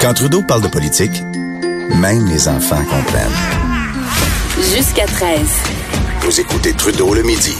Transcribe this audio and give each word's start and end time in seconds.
Quand 0.00 0.14
Trudeau 0.14 0.40
parle 0.42 0.62
de 0.62 0.68
politique, 0.68 1.22
même 2.00 2.26
les 2.26 2.48
enfants 2.48 2.82
comprennent. 2.84 3.28
Jusqu'à 4.74 5.04
13. 5.04 5.40
Vous 6.22 6.40
écoutez 6.40 6.72
Trudeau 6.72 7.12
le 7.12 7.22
midi. 7.22 7.54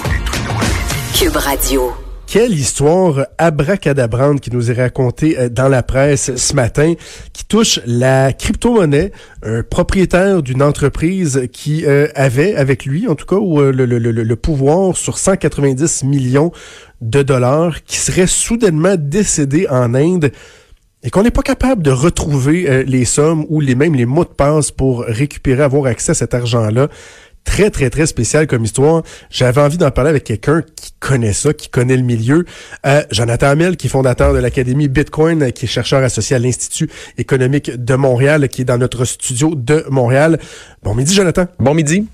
Cube 1.14 1.36
Radio. 1.36 1.92
Quelle 2.26 2.54
histoire 2.54 3.26
abracadabrante 3.36 4.40
qui 4.40 4.50
nous 4.50 4.70
est 4.70 4.80
racontée 4.80 5.38
euh, 5.38 5.48
dans 5.50 5.68
la 5.68 5.82
presse 5.82 6.34
ce 6.36 6.54
matin, 6.54 6.94
qui 7.34 7.44
touche 7.44 7.78
la 7.84 8.32
crypto-monnaie, 8.32 9.12
un 9.42 9.62
propriétaire 9.62 10.42
d'une 10.42 10.62
entreprise 10.62 11.48
qui 11.52 11.84
euh, 11.84 12.06
avait 12.14 12.54
avec 12.54 12.86
lui, 12.86 13.06
en 13.06 13.16
tout 13.16 13.26
cas, 13.26 13.36
euh, 13.36 13.70
le, 13.70 13.84
le, 13.84 13.98
le, 13.98 14.12
le, 14.12 14.36
pouvoir 14.36 14.96
sur 14.96 15.18
190 15.18 16.04
millions 16.04 16.52
de 17.02 17.22
dollars, 17.22 17.84
qui 17.84 17.98
serait 17.98 18.26
soudainement 18.26 18.94
décédé 18.96 19.66
en 19.68 19.92
Inde 19.94 20.32
et 21.02 21.10
qu'on 21.10 21.22
n'est 21.22 21.30
pas 21.30 21.42
capable 21.42 21.82
de 21.82 21.90
retrouver 21.90 22.84
les 22.84 23.04
sommes 23.04 23.46
ou 23.48 23.60
les 23.60 23.74
mêmes 23.74 23.94
les 23.94 24.06
mots 24.06 24.24
de 24.24 24.30
passe 24.30 24.70
pour 24.70 25.00
récupérer, 25.02 25.62
avoir 25.62 25.86
accès 25.86 26.12
à 26.12 26.14
cet 26.14 26.34
argent-là 26.34 26.88
très, 27.44 27.70
très, 27.70 27.90
très 27.90 28.06
spécial 28.06 28.46
comme 28.46 28.64
histoire. 28.64 29.02
J'avais 29.30 29.60
envie 29.60 29.78
d'en 29.78 29.90
parler 29.90 30.10
avec 30.10 30.24
quelqu'un 30.24 30.62
qui 30.76 30.92
connaît 31.00 31.32
ça, 31.32 31.52
qui 31.52 31.68
connaît 31.68 31.96
le 31.96 32.02
milieu. 32.02 32.44
Euh, 32.86 33.02
Jonathan 33.10 33.48
Hamel, 33.48 33.76
qui 33.76 33.86
est 33.86 33.90
fondateur 33.90 34.32
de 34.32 34.38
l'Académie 34.38 34.88
Bitcoin, 34.88 35.52
qui 35.52 35.64
est 35.64 35.68
chercheur 35.68 36.02
associé 36.02 36.36
à 36.36 36.38
l'Institut 36.38 36.90
économique 37.18 37.70
de 37.70 37.94
Montréal, 37.94 38.48
qui 38.48 38.62
est 38.62 38.64
dans 38.64 38.78
notre 38.78 39.04
studio 39.04 39.54
de 39.54 39.84
Montréal. 39.90 40.38
Bon 40.82 40.94
midi, 40.94 41.14
Jonathan. 41.14 41.46
Bon 41.58 41.74
midi. 41.74 42.06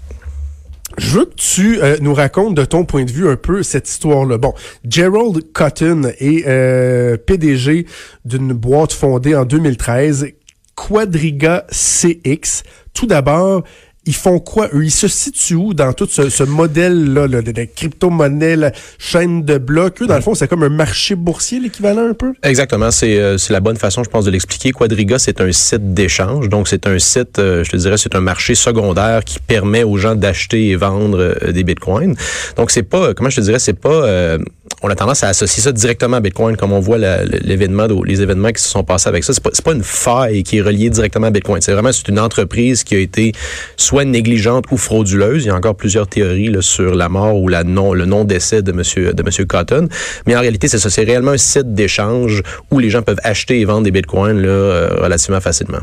Je 0.99 1.19
veux 1.19 1.25
que 1.27 1.35
tu 1.35 1.83
euh, 1.83 1.97
nous 2.01 2.15
racontes 2.15 2.55
de 2.55 2.65
ton 2.65 2.85
point 2.85 3.05
de 3.05 3.11
vue 3.11 3.29
un 3.29 3.37
peu 3.37 3.63
cette 3.63 3.89
histoire-là. 3.89 4.39
Bon, 4.39 4.55
Gerald 4.89 5.53
Cotton 5.53 6.13
est 6.19 6.47
euh, 6.47 7.17
PDG 7.17 7.87
d'une 8.25 8.53
boîte 8.53 8.93
fondée 8.93 9.35
en 9.35 9.45
2013, 9.45 10.29
Quadriga 10.75 11.67
CX. 11.71 12.63
Tout 12.95 13.07
d'abord, 13.07 13.65
ils 14.07 14.15
font 14.15 14.39
quoi, 14.39 14.69
eux? 14.73 14.85
Ils 14.85 14.91
se 14.91 15.09
situent 15.09 15.55
où 15.55 15.75
dans 15.75 15.93
tout 15.93 16.09
ce, 16.09 16.43
modèle-là, 16.45 17.27
là, 17.27 17.43
de, 17.43 17.53
crypto-monnaie, 17.65 18.57
la 18.57 18.73
chaîne 18.99 19.43
de 19.43 19.59
blocs? 19.59 20.01
Eux, 20.03 20.07
dans 20.07 20.15
le 20.15 20.23
fond, 20.23 20.35
c'est 20.35 20.49
comme 20.49 20.63
un 20.63 20.69
marché 20.69 21.15
boursier, 21.17 21.59
l'équivalent 21.61 22.09
un 22.09 22.15
peu? 22.15 22.33
Exactement. 22.43 22.91
C'est 22.91 23.19
euh, 23.19 23.37
la 23.51 23.61
bonne 23.61 23.77
façon, 23.77 24.05
je 24.05 24.11
pense, 24.11 24.25
de 24.25 24.31
l'expliquer. 24.31 24.71
Quadriga, 24.71 25.19
c'est 25.19 25.41
un 25.41 25.51
site 25.51 25.93
d'échange. 25.93 26.49
Donc, 26.49 26.69
c'est 26.69 26.87
un 26.87 26.99
site, 26.99 27.39
euh, 27.39 27.65
je 27.65 27.71
te 27.71 27.77
dirais, 27.77 27.97
c'est 27.99 28.15
un 28.15 28.21
marché 28.21 28.55
secondaire 28.55 29.25
qui 29.25 29.39
permet 29.41 29.83
aux 29.83 29.97
gens 29.97 30.15
d'acheter 30.15 30.69
et 30.69 30.77
vendre 30.77 31.19
euh, 31.19 31.53
des 31.53 31.65
bitcoins. 31.65 32.15
Donc, 32.57 32.71
c'est 32.71 32.85
pas, 32.85 33.13
comment 33.13 33.31
je 33.31 33.37
te 33.37 33.41
dirais, 33.41 33.59
c'est 33.59 33.79
pas 33.79 34.39
on 34.83 34.89
a 34.89 34.95
tendance 34.95 35.25
à 35.25 35.29
associer 35.29 35.63
ça 35.63 35.73
directement 35.73 36.19
à 36.19 36.21
Bitcoin, 36.21 36.57
comme 36.57 36.73
on 36.73 36.81
voit 36.81 36.99
l'événement, 36.99 37.87
les 38.05 38.21
événements 38.21 38.51
qui 38.51 38.63
se 38.63 38.69
sont 38.69 38.85
passés 38.85 39.09
avec 39.09 39.25
ça. 39.25 39.33
C'est 39.33 39.43
pas, 39.43 39.51
pas 39.65 39.73
une 39.73 39.83
faille 39.83 40.43
qui 40.43 40.59
est 40.59 40.61
reliée 40.61 40.91
directement 40.91 41.29
à 41.29 41.31
Bitcoin. 41.31 41.63
C'est 41.63 41.73
vraiment 41.73 41.91
une 42.09 42.21
entreprise 42.21 42.85
qui 42.85 42.95
a 42.95 42.99
été 42.99 43.33
soit 43.77 44.05
négligente 44.05 44.67
ou 44.71 44.77
frauduleuse. 44.77 45.45
Il 45.45 45.49
y 45.49 45.51
a 45.51 45.55
encore 45.55 45.77
plusieurs 45.77 46.07
théories 46.07 46.55
sur 46.61 46.95
la 46.95 47.09
mort 47.09 47.41
ou 47.41 47.49
le 47.49 47.63
non 48.05 48.25
décès 48.25 48.63
de 48.63 48.73
Monsieur 48.73 49.13
de 49.13 49.23
Monsieur 49.23 49.47
Cotton. 49.47 49.89
Mais 50.27 50.37
en 50.37 50.41
réalité, 50.41 50.69
c'est 50.69 50.79
ça. 50.79 50.91
C'est 50.91 51.05
réellement 51.05 51.33
un 51.33 51.39
site 51.39 51.75
d'échange 51.75 52.43
où 52.71 52.79
les 52.79 52.91
gens 52.91 53.03
peuvent 53.03 53.21
acheter 53.23 53.61
et 53.61 53.65
vendre 53.65 53.85
des 53.85 53.91
Bitcoins 53.91 54.45
euh, 54.45 54.89
relativement 55.01 55.41
facilement. 55.41 55.79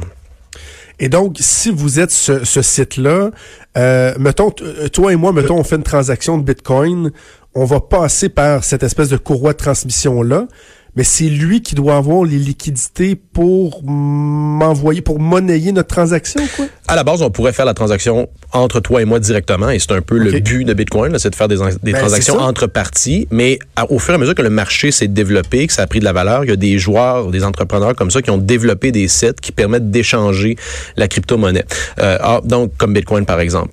Et 1.00 1.10
donc, 1.10 1.38
si 1.40 1.72
vous 1.72 2.00
êtes 2.00 2.12
ce, 2.12 2.62
site-là, 2.62 3.32
euh, 3.78 4.14
mettons, 4.20 4.52
toi 4.52 5.12
et 5.12 5.16
moi, 5.16 5.34
mettons, 5.34 5.58
on 5.58 5.64
fait 5.64 5.78
une 5.78 5.84
transaction 5.84 6.38
de 6.38 6.44
Bitcoin, 6.44 7.12
on 7.56 7.66
va 7.66 7.80
passer 7.80 8.30
par 8.30 8.64
cette 8.64 8.84
espèce 8.84 9.10
de 9.10 9.18
courroie 9.18 9.54
de 9.54 9.58
transmission-là 9.58 10.48
mais 10.96 11.04
c'est 11.04 11.30
lui 11.30 11.62
qui 11.62 11.76
doit 11.76 11.96
avoir 11.96 12.24
les 12.24 12.38
liquidités 12.38 13.16
pour 13.16 13.82
m'envoyer, 13.84 15.02
pour 15.02 15.20
monnayer 15.20 15.72
notre 15.72 15.90
transaction, 15.90 16.42
quoi? 16.56 16.66
À 16.88 16.96
la 16.96 17.04
base, 17.04 17.22
on 17.22 17.30
pourrait 17.32 17.54
faire 17.54 17.66
la 17.66 17.74
transaction 17.74 18.30
entre 18.52 18.80
toi 18.80 19.02
et 19.02 19.06
moi 19.06 19.20
directement, 19.20 19.70
et 19.70 19.80
c'est 19.80 19.94
un 19.94 20.02
peu 20.02 20.18
le 20.18 20.40
but 20.40 20.64
de 20.66 20.74
Bitcoin, 20.74 21.18
c'est 21.18 21.30
de 21.30 21.36
faire 21.36 21.48
des, 21.48 21.58
des 21.82 21.92
ben, 21.94 22.00
transactions 22.00 22.38
entre 22.38 22.68
parties. 22.68 23.28
Mais 23.32 23.58
au 23.90 24.00
fur 24.00 24.14
et 24.14 24.16
à 24.16 24.18
mesure 24.20 24.36
que 24.36 24.42
le 24.42 24.50
marché 24.50 24.92
s'est 24.92 25.08
développé, 25.08 25.66
que 25.66 25.74
ça 25.74 25.84
a 25.84 25.88
pris 25.88 26.00
de 26.00 26.06
la 26.06 26.14
valeur, 26.14 26.44
il 26.44 26.50
y 26.50 26.54
a 26.54 26.56
des 26.56 26.78
joueurs, 26.78 27.32
des 27.32 27.44
entrepreneurs 27.44 27.96
comme 27.96 28.12
ça 28.12 28.22
qui 28.22 28.30
ont 28.30 28.38
développé 28.38 28.92
des 28.92 29.08
sites 29.08 29.42
qui 29.42 29.52
permettent 29.52 29.90
d'échanger 29.90 30.56
la 30.98 31.08
crypto-monnaie. 31.08 31.66
Euh, 32.00 32.18
ah, 32.22 32.42
donc, 32.44 32.74
comme 32.78 32.94
Bitcoin, 32.94 33.26
par 33.26 33.40
exemple. 33.40 33.72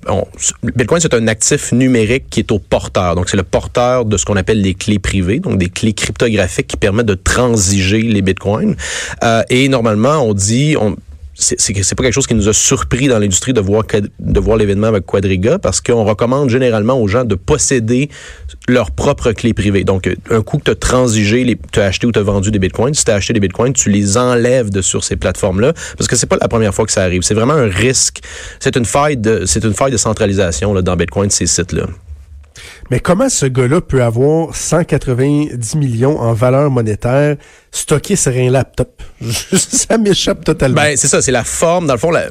Bitcoin, 0.63 1.01
c'est 1.01 1.13
un 1.13 1.27
actif 1.27 1.71
numérique 1.71 2.25
qui 2.29 2.39
est 2.39 2.51
au 2.51 2.59
porteur. 2.59 3.15
Donc, 3.15 3.29
c'est 3.29 3.37
le 3.37 3.43
porteur 3.43 4.05
de 4.05 4.17
ce 4.17 4.25
qu'on 4.25 4.37
appelle 4.37 4.61
les 4.61 4.73
clés 4.73 4.99
privées, 4.99 5.39
donc 5.39 5.57
des 5.57 5.69
clés 5.69 5.93
cryptographiques 5.93 6.67
qui 6.67 6.77
permettent 6.77 7.05
de 7.07 7.10
transiger 7.15 8.01
les 8.01 8.21
bitcoins. 8.21 8.75
Euh, 9.23 9.43
et 9.49 9.67
normalement, 9.69 10.25
on 10.25 10.33
dit, 10.33 10.75
on, 10.79 10.95
c'est 11.41 11.95
pas 11.95 12.03
quelque 12.03 12.13
chose 12.13 12.27
qui 12.27 12.35
nous 12.35 12.49
a 12.49 12.53
surpris 12.53 13.07
dans 13.07 13.19
l'industrie 13.19 13.53
de 13.53 13.61
voir 13.61 13.83
de 14.19 14.39
voir 14.39 14.57
l'événement 14.57 14.87
avec 14.87 15.05
Quadriga 15.05 15.59
parce 15.59 15.81
qu'on 15.81 16.03
recommande 16.03 16.49
généralement 16.49 16.99
aux 16.99 17.07
gens 17.07 17.23
de 17.23 17.35
posséder 17.35 18.09
leur 18.67 18.91
propre 18.91 19.31
clé 19.31 19.53
privée. 19.53 19.83
Donc 19.83 20.09
un 20.29 20.41
coup 20.41 20.57
que 20.57 20.65
tu 20.65 20.71
as 20.71 20.75
transigé, 20.75 21.57
tu 21.71 21.79
as 21.79 21.85
acheté 21.85 22.05
ou 22.05 22.11
tu 22.11 22.19
as 22.19 22.23
vendu 22.23 22.51
des 22.51 22.59
bitcoins, 22.59 22.93
si 22.93 23.05
tu 23.05 23.11
as 23.11 23.15
acheté 23.15 23.33
des 23.33 23.39
bitcoins, 23.39 23.73
tu 23.73 23.89
les 23.89 24.17
enlèves 24.17 24.69
de 24.69 24.81
sur 24.81 25.03
ces 25.03 25.15
plateformes-là 25.15 25.73
parce 25.97 26.07
que 26.07 26.15
c'est 26.15 26.27
pas 26.27 26.37
la 26.39 26.47
première 26.47 26.73
fois 26.73 26.85
que 26.85 26.91
ça 26.91 27.03
arrive. 27.03 27.23
C'est 27.23 27.33
vraiment 27.33 27.53
un 27.53 27.69
risque. 27.69 28.19
C'est 28.59 28.75
une 28.75 28.85
faille 28.85 29.17
de 29.17 29.45
une 29.63 29.73
faille 29.73 29.91
de 29.91 29.97
centralisation 29.97 30.73
là, 30.73 30.81
dans 30.81 30.95
Bitcoin 30.95 31.29
ces 31.29 31.47
sites-là. 31.47 31.87
Mais 32.91 32.99
comment 32.99 33.29
ce 33.29 33.45
gars-là 33.45 33.79
peut 33.79 34.03
avoir 34.03 34.53
190 34.53 35.77
millions 35.77 36.19
en 36.19 36.33
valeur 36.33 36.69
monétaire 36.69 37.37
stocké 37.71 38.17
sur 38.17 38.33
un 38.33 38.49
laptop? 38.49 39.01
ça 39.21 39.97
m'échappe 39.97 40.43
totalement. 40.43 40.81
Ben, 40.81 40.97
c'est 40.97 41.07
ça, 41.07 41.21
c'est 41.21 41.31
la 41.31 41.45
forme. 41.45 41.87
Dans 41.87 41.93
le 41.93 41.99
fond, 41.99 42.11
la, 42.11 42.25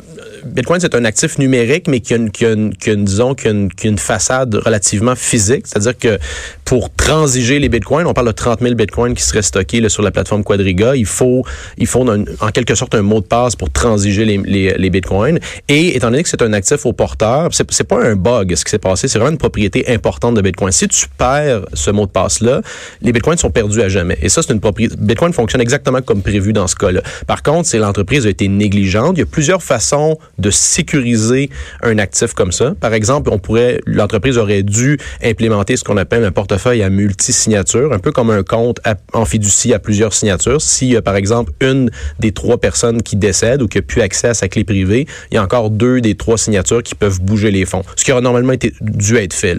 Bitcoin, 0.45 0.81
c'est 0.81 0.95
un 0.95 1.05
actif 1.05 1.39
numérique, 1.39 1.89
mais 1.89 2.01
qui 2.01 2.15
a 2.15 2.17
une, 2.17 2.31
qui 2.31 2.45
a 2.45 2.53
une, 2.53 3.05
disons, 3.05 3.35
qui 3.35 3.49
a 3.49 3.51
une, 3.51 3.73
qui 3.73 3.87
a 3.87 3.91
une 3.91 3.99
façade 3.99 4.55
relativement 4.55 5.15
physique. 5.17 5.67
C'est-à-dire 5.67 5.97
que 5.99 6.19
pour 6.65 6.91
transiger 6.95 7.59
les 7.59 7.69
Bitcoins, 7.69 8.07
on 8.07 8.15
parle 8.15 8.29
de 8.29 8.33
30 8.33 8.61
000 8.61 8.75
Bitcoins 8.75 9.15
qui 9.15 9.23
seraient 9.23 9.43
stockés 9.43 9.81
là, 9.81 9.89
sur 9.89 10.03
la 10.03 10.11
plateforme 10.11 10.45
Quadriga. 10.45 10.95
Il 10.97 11.07
faut, 11.07 11.45
il 11.79 11.87
faut 11.87 12.07
en 12.09 12.51
quelque 12.53 12.75
sorte 12.75 12.95
un 12.95 13.03
mot 13.03 13.21
de 13.21 13.27
passe 13.27 13.57
pour 13.57 13.71
transiger 13.71 14.25
les, 14.25 14.39
les, 14.39 14.75
les 14.75 14.91
Bitcoins. 14.91 15.39
Et 15.69 15.97
étant 15.97 16.11
donné 16.11 16.23
que 16.23 16.29
c'est 16.29 16.43
un 16.43 16.53
actif 16.53 16.87
au 16.87 16.93
porteur, 16.93 17.49
c'est, 17.53 17.71
c'est 17.73 17.85
pas 17.85 18.03
un 18.03 18.17
bug 18.17 18.55
ce 18.55 18.65
qui 18.65 18.71
s'est 18.71 18.79
passé, 18.79 19.09
c'est 19.09 19.19
vraiment 19.19 19.33
une 19.33 19.39
propriété 19.39 19.89
importante 19.89 20.35
de 20.35 20.41
Bitcoin. 20.41 20.73
Si 20.73 20.89
tu 20.89 21.07
perds 21.19 21.63
ce 21.75 21.91
mot 21.91 22.07
de 22.07 22.11
passe-là, 22.11 22.63
les 23.03 23.13
Bitcoins 23.13 23.39
sont 23.39 23.51
perdus 23.51 23.83
à 23.83 23.89
jamais. 23.89 24.19
Et 24.23 24.29
ça, 24.29 24.43
c'est 24.43 24.53
une 24.53 24.61
propriété. 24.61 24.95
Bitcoin 24.99 25.33
fonctionne 25.33 25.61
exactement 25.61 26.03
comme 26.03 26.23
prévu 26.23 26.53
dans 26.53 26.67
ce 26.67 26.77
cas-là. 26.77 27.03
Par 27.27 27.43
contre, 27.43 27.69
c'est 27.69 27.79
l'entreprise 27.79 28.27
a 28.27 28.31
été 28.31 28.49
négligente. 28.49 29.17
Il 29.17 29.21
y 29.21 29.23
a 29.23 29.27
plusieurs 29.27 29.63
façons 29.63 30.19
de 30.39 30.51
sécuriser 30.51 31.51
un 31.83 31.99
actif 31.99 32.35
comme 32.35 32.53
ça. 32.53 32.75
Par 32.81 32.95
exemple, 32.95 33.31
on 33.33 33.39
pourrait, 33.39 33.81
l'entreprise 33.87 34.39
aurait 34.39 34.63
dû 34.63 34.99
implémenter 35.23 35.77
ce 35.77 35.85
qu'on 35.85 35.97
appelle 35.97 36.25
un 36.25 36.33
portefeuille 36.33 36.83
à 36.83 36.91
multi-signature, 36.91 37.93
un 37.93 37.99
peu 37.99 38.13
comme 38.13 38.31
un 38.31 38.43
compte 38.43 38.81
en 39.13 39.25
fiducie 39.25 39.75
à 39.75 39.79
plusieurs 39.79 40.13
signatures. 40.13 40.59
Y 40.81 40.97
a, 40.97 41.03
par 41.03 41.17
exemple, 41.17 41.53
une 41.61 41.91
des 42.19 42.33
trois 42.33 42.59
personnes 42.59 43.03
qui 43.03 43.17
décède 43.17 43.63
ou 43.63 43.69
qui 43.69 43.79
a 43.79 43.83
plus 43.83 44.01
accès 44.01 44.29
à 44.29 44.35
sa 44.35 44.49
clé 44.49 44.65
privée, 44.65 45.07
il 45.31 45.35
y 45.35 45.39
a 45.39 45.43
encore 45.43 45.71
deux 45.71 46.01
des 46.01 46.15
trois 46.15 46.39
signatures 46.39 46.83
qui 46.83 46.95
peuvent 46.95 47.21
bouger 47.21 47.51
les 47.51 47.65
fonds. 47.65 47.83
Ce 47.97 48.05
qui 48.05 48.13
aurait 48.13 48.23
normalement 48.23 48.53
été, 48.53 48.73
dû 48.81 49.17
être 49.17 49.35
fait. 49.35 49.57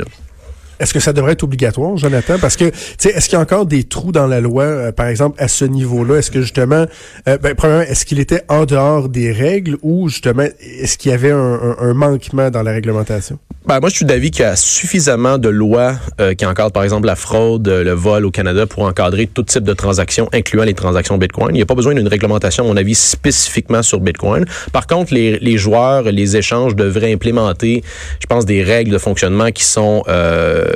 Est-ce 0.82 0.96
que 0.96 1.00
ça 1.00 1.14
devrait 1.14 1.34
être 1.34 1.44
obligatoire, 1.44 1.96
Jonathan? 1.96 2.38
Parce 2.42 2.58
que, 2.58 2.66
tu 2.66 2.76
sais, 2.98 3.10
est-ce 3.10 3.30
qu'il 3.30 3.36
y 3.36 3.40
a 3.40 3.42
encore 3.42 3.68
des 3.68 3.84
trous 3.84 4.12
dans 4.12 4.26
la 4.26 4.42
loi, 4.42 4.64
euh, 4.64 4.92
par 4.92 5.06
exemple, 5.06 5.36
à 5.40 5.48
ce 5.48 5.64
niveau-là? 5.64 6.18
Est-ce 6.18 6.32
que 6.32 6.42
justement, 6.42 6.86
euh, 7.28 7.38
ben, 7.38 7.54
premièrement, 7.54 7.84
est-ce 7.84 8.04
qu'il 8.04 8.20
était 8.20 8.42
en 8.50 8.66
dehors 8.66 9.08
des 9.08 9.32
règles 9.32 9.78
ou 9.84 10.10
justement, 10.10 10.48
est-ce 10.60 10.98
qu'il 10.98 11.12
y 11.12 11.14
avait 11.14 11.32
un, 11.32 11.94
manquement 11.94 12.50
dans 12.50 12.64
la 12.64 12.72
réglementation? 12.72 13.38
Ben, 13.68 13.80
moi, 13.80 13.90
je 13.90 13.96
suis 13.98 14.06
d'avis 14.06 14.32
qu'il 14.32 14.44
y 14.44 14.48
a 14.48 14.56
suffisamment 14.56 15.38
de 15.38 15.50
lois 15.50 15.94
euh, 16.20 16.34
qui 16.34 16.48
encadrent, 16.48 16.72
par 16.72 16.84
exemple, 16.84 17.06
la 17.06 17.16
fraude, 17.16 17.68
le 17.68 17.92
vol 17.92 18.26
au 18.26 18.32
Canada 18.32 18.66
pour 18.66 18.84
encadrer 18.84 19.28
tout 19.28 19.44
type 19.44 19.64
de 19.64 19.74
transactions, 19.74 20.30
incluant 20.34 20.64
les 20.64 20.74
transactions 20.74 21.18
Bitcoin. 21.20 21.50
Il 21.52 21.58
n'y 21.58 21.62
a 21.62 21.68
pas 21.68 21.76
besoin 21.76 21.94
d'une 21.94 22.08
réglementation, 22.08 22.64
à 22.64 22.68
mon 22.68 22.78
avis, 22.78 22.96
spécifiquement 22.96 23.84
sur 23.84 24.00
Bitcoin. 24.00 24.46
Par 24.74 24.88
contre, 24.88 25.14
les, 25.14 25.38
les 25.40 25.58
joueurs, 25.58 26.04
les 26.04 26.38
échanges 26.38 26.76
devraient 26.76 27.14
implémenter, 27.14 27.84
je 28.20 28.26
pense, 28.26 28.48
des 28.48 28.64
règles 28.64 28.92
de 28.92 28.98
fonctionnement 28.98 29.52
qui 29.52 29.64
sont 29.64 30.04
euh, 30.08 30.71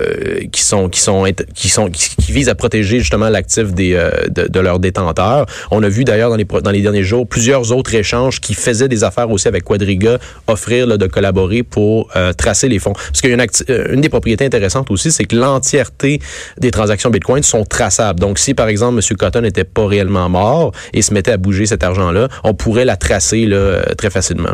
qui 0.52 0.62
sont 0.62 0.90
qui 0.90 1.00
sont 1.00 1.26
qui 1.54 1.70
sont 1.70 1.90
qui, 1.90 2.32
visent 2.32 2.50
à 2.50 2.56
protéger 2.56 3.00
justement 3.00 3.30
l'actif 3.30 3.74
des 3.74 3.94
euh, 3.94 4.10
de, 4.30 4.48
de, 4.48 4.60
leurs 4.60 4.80
détenteurs. 4.80 5.46
On 5.72 5.84
a 5.84 5.90
vu 5.90 6.04
d'ailleurs 6.04 6.30
dans 6.30 6.36
les 6.36 6.46
dans 6.46 6.72
les 6.72 6.82
derniers 6.82 7.04
jours 7.04 7.28
plusieurs 7.28 7.72
autres 7.72 7.94
échanges 7.96 8.42
qui 8.42 8.54
faisaient 8.54 8.88
des 8.88 9.04
affaires 9.04 9.30
aussi 9.30 9.48
avec 9.48 9.64
Quadriga 9.64 10.18
offrir 10.48 10.88
là, 10.88 10.98
de 10.98 11.08
collaborer 11.08 11.64
pour 11.64 12.10
euh, 12.16 12.34
tracer 12.34 12.68
les 12.68 12.80
fonds. 12.80 12.94
Parce 12.94 13.22
qu'il 13.22 13.30
y 13.30 13.34
a 13.34 13.36
une, 13.36 13.94
une 13.94 14.02
des 14.02 14.10
propriétés 14.10 14.46
intéressantes 14.46 14.92
aussi, 14.92 15.12
c'est 15.12 15.26
que 15.26 15.36
l'entièreté 15.36 16.20
des 16.58 16.72
transactions 16.72 17.10
Bitcoin 17.10 17.44
sont 17.44 17.64
traçables. 17.64 18.20
Donc 18.20 18.40
si 18.40 18.54
par 18.54 18.68
exemple 18.68 19.00
M. 19.00 19.18
Cotton 19.18 19.42
n'était 19.42 19.64
pas 19.64 19.88
réellement 19.88 20.30
mort 20.30 20.72
et 20.94 21.02
se 21.02 21.14
mettait 21.14 21.32
à 21.32 21.38
bouger 21.38 21.66
cet 21.66 21.84
argent-là, 21.84 22.28
on 22.44 22.54
pourrait 22.54 22.86
la 22.86 22.98
tracer 22.98 23.46
là, 23.46 23.82
très 23.98 24.10
facilement. 24.10 24.54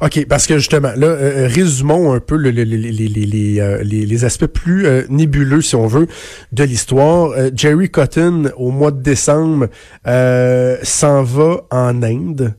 OK, 0.00 0.26
parce 0.28 0.46
que 0.46 0.58
justement, 0.58 0.92
là, 0.96 1.06
euh, 1.06 1.44
euh, 1.44 1.48
résumons 1.48 2.12
un 2.12 2.20
peu 2.20 2.36
le, 2.36 2.50
les, 2.50 2.64
les, 2.64 3.60
euh, 3.60 3.82
les, 3.82 4.06
les, 4.06 4.24
aspects 4.24 4.46
plus 4.46 4.86
nébuleux, 5.08 5.62
si 5.62 5.76
on 5.76 5.86
veut, 5.86 6.06
de 6.52 6.64
l'histoire. 6.64 7.32
Jerry 7.54 7.90
Cotton, 7.90 8.50
au 8.56 8.70
mois 8.70 8.90
de 8.90 9.02
décembre, 9.02 9.68
s'en 10.04 11.22
va 11.22 11.62
en 11.70 12.02
Inde. 12.02 12.54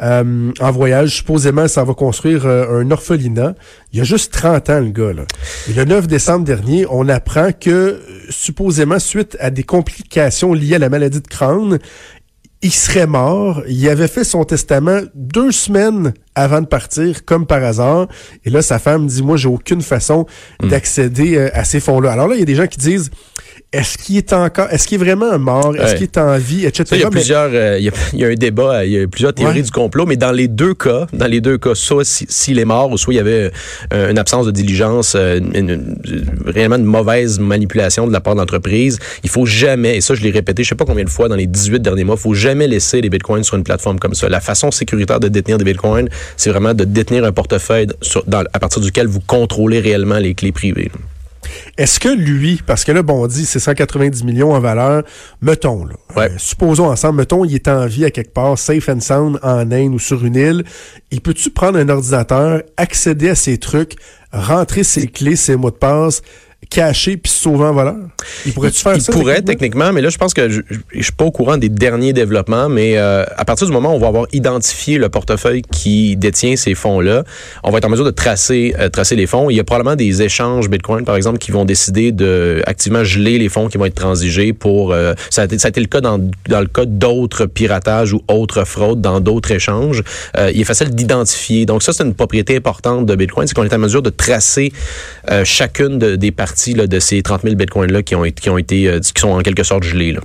en 0.00 0.70
voyage. 0.70 1.16
Supposément, 1.16 1.68
ça 1.68 1.84
va 1.84 1.94
construire 1.94 2.46
un 2.46 2.90
orphelinat. 2.90 3.54
Il 3.92 3.98
y 3.98 4.02
a 4.02 4.04
juste 4.04 4.32
30 4.32 4.70
ans, 4.70 4.80
le 4.80 4.90
gars. 4.90 5.12
Là. 5.12 5.22
Et 5.68 5.72
le 5.72 5.84
9 5.84 6.06
décembre 6.06 6.44
dernier, 6.44 6.86
on 6.90 7.08
apprend 7.08 7.50
que, 7.52 8.00
supposément, 8.28 8.98
suite 8.98 9.36
à 9.40 9.50
des 9.50 9.64
complications 9.64 10.52
liées 10.52 10.76
à 10.76 10.78
la 10.78 10.88
maladie 10.88 11.20
de 11.20 11.28
Crohn, 11.28 11.78
il 12.62 12.72
serait 12.72 13.06
mort. 13.06 13.62
Il 13.68 13.88
avait 13.88 14.08
fait 14.08 14.24
son 14.24 14.44
testament 14.44 15.00
deux 15.14 15.52
semaines 15.52 16.12
avant 16.34 16.60
de 16.60 16.66
partir, 16.66 17.24
comme 17.24 17.46
par 17.46 17.62
hasard. 17.62 18.08
Et 18.44 18.50
là, 18.50 18.62
sa 18.62 18.78
femme 18.78 19.06
dit, 19.06 19.22
moi, 19.22 19.36
j'ai 19.36 19.48
aucune 19.48 19.82
façon 19.82 20.26
Hmm. 20.60 20.68
d'accéder 20.68 21.36
euh, 21.36 21.50
à 21.54 21.64
ces 21.64 21.78
fonds-là. 21.80 22.12
Alors 22.12 22.26
là, 22.28 22.34
il 22.34 22.40
y 22.40 22.42
a 22.42 22.46
des 22.46 22.54
gens 22.56 22.66
qui 22.66 22.78
disent, 22.78 23.10
est-ce 23.72 23.98
qu'il 23.98 24.16
est 24.16 24.32
encore, 24.32 24.68
est-ce 24.70 24.88
qu'il 24.88 24.94
est 25.00 25.04
vraiment 25.04 25.38
mort? 25.38 25.76
Est-ce 25.76 25.84
Ouais. 25.92 25.94
qu'il 25.96 26.02
est 26.04 26.16
en 26.18 26.38
vie? 26.38 26.64
Etc. 26.64 26.84
Il 26.92 26.98
y 27.00 27.02
a 27.02 27.04
Mais- 27.06 27.10
plusieurs, 27.10 27.50
euh, 27.52 27.76
il, 27.78 27.84
y 27.84 27.88
a, 27.88 27.92
il 28.14 28.18
y 28.20 28.24
a 28.24 28.28
un 28.28 28.34
débat, 28.34 28.84
il 28.86 28.92
y 28.92 29.00
a 29.02 29.06
plusieurs 29.06 29.34
théories 29.34 29.56
Ouais. 29.56 29.62
du 29.62 29.70
complot, 29.70 30.06
mais 30.06 30.16
dans 30.16 30.32
les 30.32 30.48
deux 30.48 30.72
cas, 30.74 31.06
dans 31.12 31.26
les 31.26 31.40
deux 31.42 31.58
cas, 31.58 31.74
soit 31.74 32.04
si- 32.04 32.24
s'il 32.30 32.58
est 32.58 32.64
mort, 32.64 32.90
ou 32.90 32.96
soit 32.96 33.12
il 33.12 33.18
y 33.18 33.20
avait 33.20 33.50
euh, 33.92 34.10
une 34.10 34.18
absence 34.18 34.46
de 34.46 34.50
diligence, 34.52 35.14
euh, 35.16 35.38
une, 35.38 35.68
une- 35.70 35.96
réellement 36.46 36.76
une 36.76 36.84
mauvaise 36.84 37.38
manipulation 37.38 38.06
de 38.06 38.12
la 38.12 38.20
part 38.22 38.34
de 38.34 38.40
l'entreprise, 38.40 38.98
il 39.22 39.28
faut 39.28 39.44
jamais, 39.44 39.96
et 39.96 40.00
ça 40.00 40.14
je 40.14 40.22
l'ai 40.22 40.30
répété, 40.30 40.64
je 40.64 40.70
sais 40.70 40.74
pas 40.74 40.86
combien 40.86 41.04
de 41.04 41.10
fois 41.10 41.28
dans 41.28 41.36
les 41.36 41.46
18 41.46 41.80
derniers 41.80 42.04
mois, 42.04 42.16
il 42.18 42.22
faut 42.22 42.34
jamais 42.34 42.68
laisser 42.68 43.00
les 43.02 43.10
bitcoins 43.10 43.44
sur 43.44 43.56
une 43.56 43.64
plateforme 43.64 43.98
comme 43.98 44.14
ça. 44.14 44.28
La 44.30 44.40
façon 44.40 44.70
sécuritaire 44.70 45.20
de 45.20 45.28
détenir 45.28 45.58
des 45.58 45.64
bitcoins, 45.64 46.08
c'est 46.38 46.48
vraiment 46.50 46.72
de 46.72 46.84
détenir 46.84 47.24
un 47.24 47.32
portefeuille 47.32 47.88
sur- 48.00 48.24
dans- 48.26 48.44
à 48.52 48.58
partir 48.58 48.80
duquel 48.80 49.06
vous 49.08 49.20
contrôlez 49.20 49.80
réellement 49.80 50.18
les 50.18 50.34
clés 50.34 50.52
privées. 50.52 50.90
Est-ce 51.76 52.00
que 52.00 52.08
lui, 52.08 52.60
parce 52.66 52.84
que 52.84 52.92
là, 52.92 53.02
bon, 53.02 53.22
on 53.24 53.26
dit 53.26 53.46
c'est 53.46 53.58
190 53.60 54.24
millions 54.24 54.52
en 54.52 54.60
valeur, 54.60 55.02
mettons, 55.42 55.84
là, 55.84 55.94
Ouais. 56.16 56.30
euh, 56.30 56.34
supposons 56.38 56.86
ensemble, 56.90 57.18
mettons, 57.18 57.44
il 57.44 57.54
est 57.54 57.68
en 57.68 57.86
vie 57.86 58.04
à 58.04 58.10
quelque 58.10 58.32
part, 58.32 58.58
safe 58.58 58.88
and 58.88 59.00
sound, 59.00 59.38
en 59.42 59.70
Inde 59.70 59.94
ou 59.94 59.98
sur 59.98 60.24
une 60.24 60.36
île, 60.36 60.64
il 61.10 61.20
peut-tu 61.20 61.50
prendre 61.50 61.78
un 61.78 61.88
ordinateur, 61.88 62.62
accéder 62.76 63.30
à 63.30 63.34
ses 63.34 63.58
trucs, 63.58 63.96
rentrer 64.32 64.84
ses 64.84 65.06
clés, 65.06 65.36
ses 65.36 65.56
mots 65.56 65.70
de 65.70 65.76
passe, 65.76 66.22
cacher 66.70 67.16
puis 67.16 67.32
sauver 67.32 67.64
en 67.64 67.72
voleur? 67.72 67.96
Il 68.44 68.52
pourrait-tu 68.52 68.80
faire 68.82 68.94
il 68.94 69.00
ça? 69.00 69.12
pourrait 69.12 69.40
techniquement? 69.42 69.90
mais 69.92 70.02
là, 70.02 70.10
je 70.10 70.18
pense 70.18 70.34
que 70.34 70.50
je, 70.50 70.60
je 70.92 71.02
suis 71.02 71.12
pas 71.12 71.24
au 71.24 71.30
courant 71.30 71.56
des 71.56 71.68
derniers 71.70 72.12
développements, 72.12 72.68
mais 72.68 72.98
euh, 72.98 73.24
à 73.36 73.44
partir 73.46 73.66
du 73.66 73.72
moment 73.72 73.92
où 73.92 73.96
on 73.96 73.98
va 73.98 74.08
avoir 74.08 74.26
identifié 74.32 74.98
le 74.98 75.08
portefeuille 75.08 75.62
qui 75.62 76.16
détient 76.16 76.56
ces 76.56 76.74
fonds-là, 76.74 77.22
on 77.62 77.70
va 77.70 77.78
être 77.78 77.84
en 77.86 77.88
mesure 77.88 78.04
de 78.04 78.10
tracer, 78.10 78.74
euh, 78.78 78.88
tracer 78.90 79.16
les 79.16 79.26
fonds. 79.26 79.48
Il 79.50 79.56
y 79.56 79.60
a 79.60 79.64
probablement 79.64 79.96
des 79.96 80.20
échanges 80.20 80.68
Bitcoin, 80.68 81.04
par 81.04 81.16
exemple, 81.16 81.38
qui 81.38 81.52
vont 81.52 81.64
décider 81.64 82.12
de 82.12 82.60
activement 82.66 83.02
geler 83.04 83.38
les 83.38 83.48
fonds 83.48 83.68
qui 83.68 83.78
vont 83.78 83.86
être 83.86 83.94
transigés 83.94 84.52
pour. 84.52 84.92
euh, 84.92 85.14
ça, 85.30 85.42
a 85.42 85.44
été, 85.46 85.58
ça 85.58 85.68
a 85.68 85.70
été 85.70 85.80
le 85.80 85.86
cas 85.86 86.00
dans, 86.02 86.18
dans 86.48 86.60
le 86.60 86.66
cas 86.66 86.84
d'autres 86.84 87.46
piratages 87.46 88.12
ou 88.12 88.20
autres 88.28 88.64
fraudes 88.64 89.00
dans 89.00 89.20
d'autres 89.20 89.52
échanges. 89.52 90.02
Il 90.36 90.60
est 90.60 90.64
facile 90.64 90.90
d'identifier. 90.90 91.64
Donc 91.66 91.82
ça, 91.82 91.92
c'est 91.92 92.02
une 92.02 92.14
propriété 92.14 92.56
importante 92.56 93.06
de 93.06 93.14
Bitcoin, 93.14 93.46
c'est 93.46 93.54
qu'on 93.54 93.64
est 93.64 93.72
en 93.72 93.78
mesure 93.78 94.02
de 94.02 94.10
tracer 94.10 94.72
chacune 95.44 95.98
de- 95.98 96.16
des 96.16 96.30
parties 96.32 96.47
là, 96.74 96.86
de 96.86 97.00
ces 97.00 97.22
30 97.22 97.42
000 97.42 97.54
Bitcoins-là 97.54 98.02
qui 98.02 98.14
ont, 98.14 98.22
qui 98.22 98.50
ont 98.50 98.58
été, 98.58 98.88
euh, 98.88 99.00
qui 99.00 99.20
sont 99.20 99.30
en 99.30 99.40
quelque 99.40 99.62
sorte 99.62 99.82
gelés. 99.82 100.12
Là. 100.12 100.20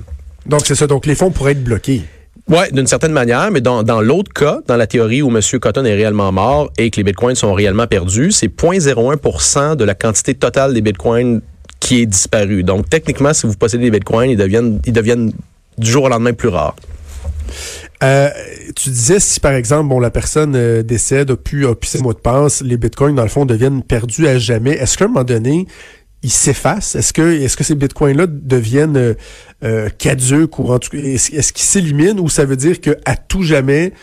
Donc, 0.46 0.62
c'est 0.66 0.76
ça. 0.76 0.88
Donc, 0.88 1.06
les 1.06 1.16
fonds 1.16 1.32
pourraient 1.32 1.54
être 1.54 1.64
bloqués. 1.64 2.02
Ouais, 2.50 2.70
d'une 2.72 2.88
certaine 2.88 3.14
manière, 3.14 3.52
mais 3.52 3.62
dans, 3.62 3.84
dans 3.84 4.02
l'autre 4.02 4.34
cas, 4.34 4.60
dans 4.68 4.76
la 4.76 4.86
théorie 4.86 5.22
où 5.22 5.30
M. 5.30 5.42
Cotton 5.62 5.86
est 5.86 5.96
réellement 5.96 6.32
mort 6.34 6.72
et 6.78 6.90
que 6.90 6.98
les 6.98 7.04
bitcoins 7.04 7.36
sont 7.36 7.54
réellement 7.54 7.88
perdus, 7.88 8.32
c'est 8.32 8.48
0,01% 8.48 9.78
de 9.78 9.84
la 9.86 9.96
quantité 9.96 10.34
totale 10.34 10.74
des 10.74 10.82
bitcoins 10.82 11.42
qui 11.80 12.02
est 12.02 12.06
disparue. 12.06 12.64
Donc, 12.64 12.90
techniquement, 12.90 13.34
si 13.34 13.48
vous 13.48 13.54
possédez 13.54 13.86
des 13.86 13.92
bitcoins, 13.92 14.30
ils 14.30 14.38
deviennent, 14.38 14.80
ils 14.86 14.92
deviennent 14.92 15.32
du 15.78 15.90
jour 15.90 16.04
au 16.04 16.10
lendemain 16.10 16.34
plus 16.34 16.50
rares. 16.50 16.76
Euh, 18.04 18.30
tu 18.76 18.90
disais 18.90 19.20
si 19.20 19.40
par 19.40 19.54
exemple 19.54 19.88
bon 19.88 20.00
la 20.00 20.10
personne 20.10 20.56
euh, 20.56 20.84
décède 20.84 21.32
a 21.32 21.38
pu 21.38 21.66
a 21.68 21.74
pu 21.74 21.88
ses 21.88 22.00
mots 22.00 22.14
de 22.14 22.20
passe, 22.20 22.62
les 22.62 22.76
bitcoins 22.76 23.16
dans 23.16 23.24
le 23.24 23.30
fond 23.30 23.46
deviennent 23.46 23.82
perdus 23.82 24.28
à 24.28 24.38
jamais. 24.38 24.72
Est-ce 24.72 24.98
qu'à 24.98 25.06
un 25.06 25.08
moment 25.08 25.24
donné 25.24 25.68
ils 26.24 26.32
s'effacent 26.32 26.96
Est-ce 26.96 27.14
que 27.14 27.22
est-ce 27.22 27.58
que 27.58 27.64
ces 27.64 27.76
bitcoins 27.76 28.18
là 28.18 28.26
deviennent 28.28 28.98
euh, 28.98 29.14
euh, 29.64 29.90
caduques 29.90 30.58
ou 30.58 30.72
en 30.72 30.80
tout 30.80 30.90
cas 30.90 30.98
est-ce, 30.98 31.34
est-ce 31.36 31.54
qu'ils 31.54 31.66
s'éliminent 31.66 32.22
ou 32.22 32.30
ça 32.30 32.46
veut 32.46 32.56
dire 32.56 32.82
que 32.82 32.98
à 33.06 33.16
tout 33.16 33.44
jamais 33.44 33.94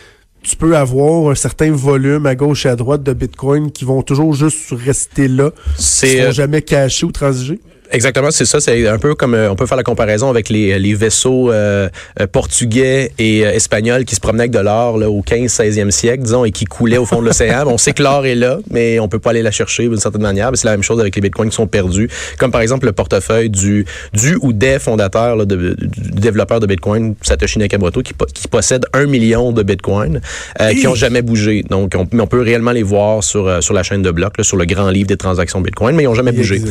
tu 0.42 0.56
peux 0.56 0.76
avoir 0.76 1.30
un 1.30 1.34
certain 1.34 1.70
volume 1.70 2.26
à 2.26 2.34
gauche 2.34 2.64
et 2.66 2.68
à 2.68 2.76
droite 2.76 3.02
de 3.02 3.12
bitcoins 3.12 3.70
qui 3.72 3.84
vont 3.84 4.02
toujours 4.02 4.32
juste 4.32 4.72
rester 4.72 5.28
là, 5.28 5.50
qui 5.76 5.82
seront 5.82 6.28
euh, 6.28 6.32
jamais 6.32 6.62
cachés 6.62 7.04
ou 7.04 7.12
transigés? 7.12 7.60
Exactement, 7.92 8.30
c'est 8.30 8.44
ça. 8.44 8.60
C'est 8.60 8.86
un 8.86 8.98
peu 8.98 9.14
comme 9.14 9.34
euh, 9.34 9.50
on 9.50 9.56
peut 9.56 9.66
faire 9.66 9.76
la 9.76 9.82
comparaison 9.82 10.30
avec 10.30 10.48
les, 10.48 10.78
les 10.78 10.94
vaisseaux 10.94 11.50
euh, 11.50 11.88
euh, 12.20 12.26
portugais 12.26 13.12
et 13.18 13.44
euh, 13.44 13.50
espagnols 13.52 14.04
qui 14.04 14.14
se 14.14 14.20
promenaient 14.20 14.44
avec 14.44 14.52
de 14.52 14.60
l'or 14.60 14.96
là, 14.98 15.10
au 15.10 15.22
15-16e 15.22 15.90
siècle, 15.90 16.22
disons, 16.22 16.44
et 16.44 16.52
qui 16.52 16.64
coulaient 16.66 16.98
au 16.98 17.04
fond 17.06 17.20
de 17.20 17.26
l'océan. 17.26 17.64
on 17.66 17.78
sait 17.78 17.92
que 17.92 18.02
l'or 18.02 18.26
est 18.26 18.34
là, 18.36 18.58
mais 18.70 18.98
on 19.00 19.08
peut 19.08 19.18
pas 19.18 19.30
aller 19.30 19.42
la 19.42 19.50
chercher 19.50 19.88
d'une 19.88 19.98
certaine 19.98 20.22
manière. 20.22 20.50
Mais 20.50 20.56
C'est 20.56 20.66
la 20.66 20.72
même 20.72 20.82
chose 20.84 21.00
avec 21.00 21.16
les 21.16 21.20
bitcoins 21.20 21.48
qui 21.50 21.56
sont 21.56 21.66
perdus, 21.66 22.08
comme 22.38 22.50
par 22.52 22.60
exemple 22.60 22.86
le 22.86 22.92
portefeuille 22.92 23.50
du 23.50 23.84
du 24.12 24.36
ou 24.40 24.52
des 24.52 24.78
fondateurs 24.78 25.34
là, 25.36 25.44
de, 25.44 25.74
du 25.74 26.10
développeur 26.12 26.60
de 26.60 26.66
bitcoin, 26.66 27.14
Satoshi 27.22 27.58
Nakamoto, 27.58 28.02
qui, 28.02 28.14
po- 28.14 28.26
qui 28.32 28.46
possède 28.48 28.84
un 28.92 29.06
million 29.06 29.50
de 29.52 29.62
bitcoins 29.62 30.20
euh, 30.60 30.72
qui 30.74 30.86
ont 30.86 30.94
jamais 30.94 31.22
bougé. 31.22 31.64
Donc, 31.68 31.94
on, 31.96 32.06
mais 32.12 32.22
on 32.22 32.26
peut 32.26 32.40
réellement 32.40 32.72
les 32.72 32.82
voir 32.84 33.24
sur 33.24 33.48
euh, 33.48 33.60
sur 33.60 33.74
la 33.74 33.82
chaîne 33.82 34.02
de 34.02 34.10
blocs, 34.10 34.38
là, 34.38 34.44
sur 34.44 34.56
le 34.56 34.64
grand 34.64 34.90
livre 34.90 35.08
des 35.08 35.16
transactions 35.16 35.60
bitcoin, 35.60 35.96
mais 35.96 36.04
ils 36.04 36.08
ont 36.08 36.14
jamais 36.14 36.32
bougé 36.32 36.62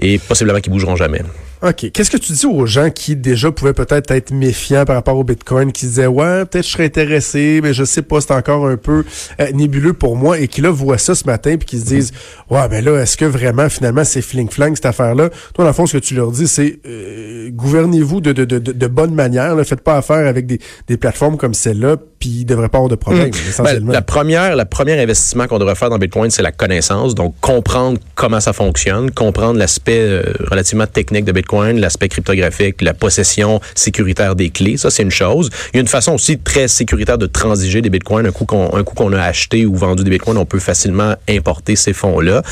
et 0.00 0.18
possiblement 0.18 0.59
qu'ils 0.60 0.72
bougeront 0.72 0.96
jamais. 0.96 1.22
OK. 1.62 1.90
Qu'est-ce 1.92 2.10
que 2.10 2.16
tu 2.16 2.32
dis 2.32 2.46
aux 2.46 2.64
gens 2.64 2.88
qui 2.90 3.16
déjà 3.16 3.50
pouvaient 3.52 3.74
peut-être 3.74 4.10
être 4.12 4.30
méfiants 4.30 4.84
par 4.84 4.96
rapport 4.96 5.16
au 5.16 5.24
Bitcoin, 5.24 5.72
qui 5.72 5.86
disaient 5.86 6.06
ouais, 6.06 6.44
peut-être 6.46 6.64
je 6.66 6.72
serais 6.72 6.86
intéressé, 6.86 7.60
mais 7.62 7.74
je 7.74 7.84
sais 7.84 8.02
pas, 8.02 8.20
c'est 8.20 8.32
encore 8.32 8.66
un 8.66 8.76
peu 8.76 9.04
euh, 9.40 9.50
nébuleux 9.52 9.92
pour 9.92 10.16
moi, 10.16 10.38
et 10.38 10.48
qui 10.48 10.62
là 10.62 10.70
voient 10.70 10.98
ça 10.98 11.14
ce 11.14 11.24
matin 11.24 11.56
puis 11.58 11.66
qui 11.66 11.78
se 11.78 11.84
disent 11.84 12.12
ouais, 12.48 12.66
ben 12.68 12.84
là, 12.84 13.00
est-ce 13.02 13.16
que 13.16 13.24
vraiment 13.26 13.68
finalement 13.68 14.04
c'est 14.04 14.22
fling 14.22 14.48
flang 14.48 14.74
cette 14.74 14.86
affaire-là 14.86 15.28
Toi, 15.54 15.64
dans 15.64 15.66
le 15.66 15.72
fond, 15.72 15.86
ce 15.86 15.98
que 15.98 16.02
tu 16.02 16.14
leur 16.14 16.30
dis, 16.30 16.48
c'est 16.48 16.78
euh, 16.86 17.50
gouvernez-vous 17.50 18.20
de, 18.20 18.32
de, 18.32 18.44
de, 18.44 18.58
de, 18.58 18.86
bonne 18.86 19.14
manière, 19.14 19.54
ne 19.54 19.62
faites 19.62 19.82
pas 19.82 19.96
affaire 19.98 20.26
avec 20.26 20.46
des, 20.46 20.60
des 20.88 20.96
plateformes 20.96 21.36
comme 21.36 21.54
celle-là, 21.54 21.96
puis 22.18 22.28
il 22.40 22.44
devrait 22.44 22.68
pas 22.68 22.78
avoir 22.78 22.90
de 22.90 22.96
problème, 22.96 23.30
Ben, 23.30 23.38
essentiellement. 23.48 23.92
la 23.92 24.02
première, 24.02 24.54
la 24.54 24.66
première 24.66 24.98
investissement 24.98 25.46
qu'on 25.46 25.58
devrait 25.58 25.74
faire 25.74 25.88
dans 25.90 25.98
Bitcoin, 25.98 26.30
c'est 26.30 26.42
la 26.42 26.52
connaissance. 26.52 27.14
Donc, 27.14 27.34
comprendre 27.40 27.98
comment 28.14 28.40
ça 28.40 28.52
fonctionne, 28.52 29.10
comprendre 29.10 29.58
l'aspect 29.58 30.00
euh, 30.00 30.22
relativement 30.50 30.86
technique 30.86 31.24
de 31.24 31.32
Bitcoin, 31.32 31.49
l'aspect 31.52 32.08
cryptographique, 32.08 32.82
la 32.82 32.94
possession 32.94 33.60
sécuritaire 33.74 34.34
des 34.36 34.50
clés. 34.50 34.76
Ça, 34.76 34.90
c'est 34.90 35.02
une 35.02 35.10
chose. 35.10 35.50
Il 35.72 35.76
y 35.76 35.78
a 35.78 35.82
une 35.82 35.88
façon 35.88 36.14
aussi 36.14 36.38
très 36.38 36.68
sécuritaire 36.68 37.18
de 37.18 37.26
transiger 37.26 37.82
des 37.82 37.90
Bitcoins. 37.90 38.26
Un 38.26 38.32
coup 38.32 38.44
qu'on, 38.44 38.74
un 38.74 38.82
coup 38.84 38.94
qu'on 38.94 39.12
a 39.12 39.22
acheté 39.22 39.66
ou 39.66 39.74
vendu 39.74 40.04
des 40.04 40.10
Bitcoins, 40.10 40.36
on 40.38 40.46
peut 40.46 40.58
facilement 40.58 41.14
importer 41.28 41.76
ces 41.76 41.92
fonds-là. 41.92 42.42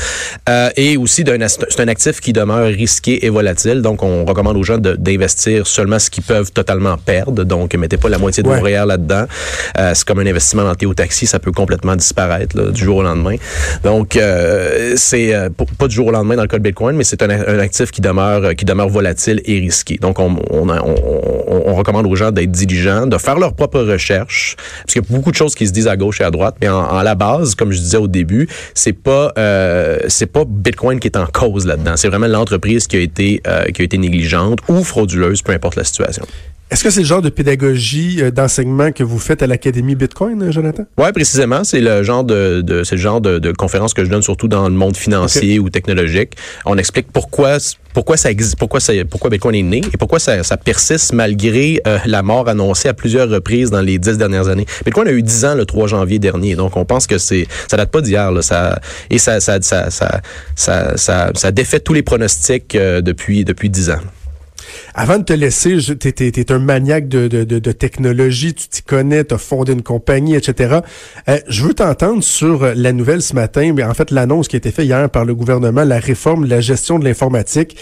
Euh, 0.49 0.69
et 0.75 0.97
aussi, 0.97 1.23
d'un, 1.23 1.37
c'est 1.47 1.79
un 1.79 1.87
actif 1.87 2.19
qui 2.19 2.33
demeure 2.33 2.67
risqué 2.67 3.25
et 3.25 3.29
volatile. 3.29 3.81
Donc, 3.81 4.03
on 4.03 4.25
recommande 4.25 4.57
aux 4.57 4.63
gens 4.63 4.77
de- 4.77 4.95
d'investir 4.95 5.65
seulement 5.67 5.99
ce 5.99 6.09
qu'ils 6.09 6.23
peuvent 6.23 6.51
totalement 6.51 6.97
perdre. 6.97 7.43
Donc, 7.43 7.73
mettez 7.75 7.97
pas 7.97 8.09
la 8.09 8.17
moitié 8.17 8.43
de 8.43 8.49
Ouais. 8.49 8.57
vos 8.59 8.65
REER 8.65 8.85
là-dedans. 8.85 9.25
Euh, 9.77 9.91
c'est 9.95 10.05
comme 10.07 10.19
un 10.19 10.25
investissement 10.27 10.63
dans 10.63 10.75
Théo 10.75 10.93
Taxi, 10.93 11.25
ça 11.27 11.39
peut 11.39 11.51
complètement 11.51 11.95
disparaître 11.95 12.57
là, 12.57 12.71
du 12.71 12.83
jour 12.83 12.97
au 12.97 13.03
lendemain. 13.03 13.35
Donc, 13.83 14.15
euh, 14.15 14.93
c'est 14.97 15.33
euh, 15.33 15.49
pas 15.77 15.87
du 15.87 15.95
jour 15.95 16.07
au 16.07 16.11
lendemain 16.11 16.35
dans 16.35 16.41
le 16.41 16.47
cas 16.47 16.57
de 16.57 16.63
Bitcoin, 16.63 16.95
mais 16.95 17.03
c'est 17.03 17.21
un, 17.23 17.29
un 17.29 17.59
actif 17.59 17.91
qui 17.91 18.01
demeure 18.01 18.55
qui 18.55 18.65
demeure 18.65 18.88
volatile 18.89 19.41
et 19.45 19.59
risqué. 19.59 19.97
Donc, 19.97 20.19
on, 20.19 20.35
on, 20.49 20.69
on, 20.69 20.95
on- 21.47 21.75
recommande 21.79 22.07
aux 22.07 22.15
gens 22.15 22.31
d'être 22.31 22.51
diligents, 22.51 23.07
de 23.07 23.17
faire 23.17 23.39
leur 23.39 23.53
propre 23.53 23.79
recherche, 23.79 24.55
parce 24.81 24.93
qu'il 24.93 25.01
y 25.01 25.05
a 25.05 25.15
beaucoup 25.15 25.31
de 25.31 25.35
choses 25.35 25.55
qui 25.55 25.65
se 25.65 25.71
disent 25.71 25.87
à 25.87 25.95
gauche 25.95 26.19
et 26.19 26.25
à 26.25 26.31
droite, 26.31 26.55
mais 26.59 26.67
en 26.67 27.01
la 27.01 27.15
base, 27.15 27.55
comme 27.55 27.71
je 27.71 27.79
disais 27.79 27.97
au 27.97 28.07
début, 28.09 28.49
c'est 28.73 28.91
pas 28.93 29.31
euh, 29.37 29.97
c'est 30.07 30.25
pas 30.25 30.43
Bitcoin 30.45 30.99
qui 30.99 31.07
est 31.07 31.15
en 31.17 31.25
cause 31.27 31.65
là-dedans. 31.65 31.93
C'est 31.95 32.09
vraiment 32.09 32.27
l'entreprise 32.27 32.85
qui 32.87 32.97
a 32.97 32.99
été 32.99 33.41
euh, 33.47 33.65
qui 33.65 33.81
a 33.81 33.85
été 33.85 33.97
négligente 33.97 34.59
ou 34.67 34.83
frauduleuse, 34.83 35.41
peu 35.41 35.53
importe 35.53 35.75
la 35.77 35.83
situation. 35.85 36.25
Est-ce 36.71 36.83
que 36.83 36.91
c'est 36.91 36.99
le 36.99 37.05
genre 37.07 37.23
de 37.23 37.29
pédagogie, 37.29 38.21
euh, 38.21 38.29
d'enseignement 38.29 38.91
que 38.91 39.03
vous 39.03 39.17
faites 39.17 39.41
à 39.41 39.47
l'Académie 39.47 39.95
Bitcoin, 39.95 40.43
euh, 40.43 40.51
Jonathan? 40.51 40.85
Ouais, 40.99 41.11
précisément, 41.11 41.63
c'est 41.63 41.81
le 41.81 42.03
genre 42.03 42.23
de, 42.23 42.61
de 42.61 42.83
le 42.89 42.97
genre 42.97 43.21
de, 43.21 43.39
de 43.39 43.51
conférence 43.51 43.95
que 43.95 44.05
je 44.05 44.09
donne 44.09 44.21
surtout 44.21 44.47
dans 44.47 44.69
le 44.69 44.75
monde 44.75 44.95
financier 44.95 45.57
ou 45.57 45.71
technologique. 45.71 46.33
On 46.65 46.77
explique 46.77 47.11
pourquoi 47.11 47.57
pourquoi 47.93 48.17
ça 48.17 48.29
existe, 48.29 48.55
pourquoi 48.57 48.79
ça, 48.79 48.93
pourquoi 49.09 49.31
Bitcoin 49.31 49.55
est 49.55 49.63
né 49.63 49.81
et 49.91 49.97
pourquoi 49.97 50.19
ça, 50.19 50.43
ça 50.43 50.57
persiste 50.57 51.11
malgré 51.13 51.81
euh, 51.87 51.97
la 52.05 52.21
mort 52.21 52.47
annoncée 52.47 52.87
à 52.87 52.93
plusieurs 52.93 53.29
reprises 53.29 53.71
dans 53.71 53.81
les 53.81 53.97
dix 53.97 54.17
dernières 54.17 54.47
années. 54.47 54.67
Bitcoin 54.85 55.07
a 55.07 55.11
eu 55.11 55.23
dix 55.23 55.45
ans 55.45 55.55
le 55.55 55.65
3 55.65 55.87
janvier 55.87 56.19
dernier, 56.19 56.55
donc 56.55 56.77
on 56.77 56.85
pense 56.85 57.07
que 57.07 57.17
c'est 57.17 57.47
ça 57.67 57.77
date 57.77 57.89
pas 57.89 58.01
d'hier 58.01 58.31
là, 58.31 58.43
ça 58.43 58.79
et 59.09 59.17
ça 59.17 59.39
ça 59.39 59.59
ça 59.61 59.89
ça 59.89 60.21
ça, 60.55 60.97
ça, 60.97 61.31
ça 61.33 61.51
défait 61.51 61.79
tous 61.79 61.93
les 61.93 62.03
pronostics 62.03 62.75
euh, 62.75 63.01
depuis 63.01 63.43
depuis 63.43 63.69
dix 63.69 63.89
ans. 63.89 63.99
Avant 64.95 65.17
de 65.19 65.23
te 65.23 65.33
laisser, 65.33 65.77
t'es- 65.97 66.11
t'es 66.13 66.51
un 66.51 66.59
maniaque 66.59 67.07
de, 67.07 67.27
de, 67.27 67.43
de, 67.43 67.59
de 67.59 67.71
technologie, 67.71 68.53
tu 68.53 68.67
t'y 68.67 68.81
connais, 68.81 69.23
t'as 69.23 69.37
fondé 69.37 69.73
une 69.73 69.83
compagnie, 69.83 70.35
etc. 70.35 70.79
Euh, 71.27 71.37
je 71.47 71.63
veux 71.63 71.73
t'entendre 71.73 72.23
sur 72.23 72.63
euh, 72.63 72.73
la 72.75 72.91
nouvelle 72.91 73.21
ce 73.21 73.33
matin, 73.33 73.71
mais 73.75 73.83
en 73.83 73.93
fait 73.93 74.11
l'annonce 74.11 74.47
qui 74.47 74.55
a 74.55 74.57
été 74.57 74.71
faite 74.71 74.85
hier 74.85 75.09
par 75.09 75.25
le 75.25 75.35
gouvernement, 75.35 75.83
la 75.83 75.99
réforme 75.99 76.45
de 76.45 76.49
la 76.49 76.61
gestion 76.61 76.99
de 76.99 77.05
l'informatique. 77.05 77.77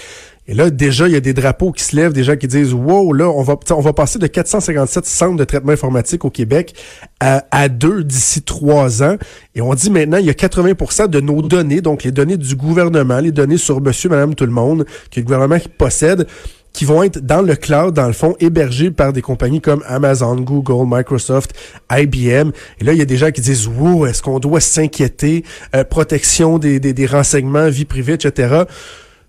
Et 0.49 0.53
là, 0.53 0.69
déjà, 0.69 1.07
il 1.09 1.13
y 1.13 1.17
a 1.17 1.19
des 1.19 1.33
drapeaux 1.33 1.73
qui 1.73 1.83
se 1.83 1.93
lèvent, 1.93 2.13
des 2.13 2.23
gens 2.23 2.37
qui 2.37 2.47
disent, 2.47 2.73
wow, 2.73 3.11
là, 3.11 3.27
on 3.29 3.41
va, 3.43 3.57
on 3.71 3.81
va 3.81 3.91
passer 3.91 4.17
de 4.17 4.27
457 4.27 5.05
centres 5.05 5.35
de 5.35 5.43
traitement 5.43 5.73
informatique 5.73 6.23
au 6.23 6.29
Québec 6.29 6.73
à, 7.19 7.43
à 7.51 7.67
deux 7.67 8.05
d'ici 8.05 8.41
trois 8.43 9.03
ans. 9.03 9.17
Et 9.55 9.61
on 9.61 9.73
dit 9.73 9.89
maintenant, 9.91 10.15
il 10.19 10.25
y 10.25 10.29
a 10.29 10.33
80% 10.33 11.09
de 11.09 11.19
nos 11.19 11.41
données, 11.41 11.81
donc 11.81 12.03
les 12.05 12.13
données 12.13 12.37
du 12.37 12.55
gouvernement, 12.55 13.19
les 13.19 13.33
données 13.33 13.57
sur 13.57 13.81
monsieur, 13.81 14.07
madame, 14.07 14.35
tout 14.35 14.45
le 14.45 14.53
monde, 14.53 14.85
que 15.11 15.19
le 15.19 15.23
gouvernement 15.25 15.57
possède, 15.77 16.25
qui 16.73 16.85
vont 16.85 17.03
être 17.03 17.19
dans 17.19 17.41
le 17.41 17.55
cloud, 17.55 17.93
dans 17.93 18.07
le 18.07 18.13
fond, 18.13 18.35
hébergés 18.39 18.91
par 18.91 19.13
des 19.13 19.21
compagnies 19.21 19.61
comme 19.61 19.83
Amazon, 19.87 20.35
Google, 20.35 20.85
Microsoft, 20.87 21.53
IBM. 21.91 22.51
Et 22.79 22.83
là, 22.83 22.93
il 22.93 22.99
y 22.99 23.01
a 23.01 23.05
des 23.05 23.17
gens 23.17 23.31
qui 23.31 23.41
disent, 23.41 23.67
wow, 23.67 24.05
est-ce 24.05 24.21
qu'on 24.21 24.39
doit 24.39 24.61
s'inquiéter, 24.61 25.43
euh, 25.75 25.83
protection 25.83 26.59
des, 26.59 26.79
des, 26.79 26.93
des 26.93 27.05
renseignements, 27.05 27.69
vie 27.69 27.85
privée, 27.85 28.13
etc. 28.13 28.63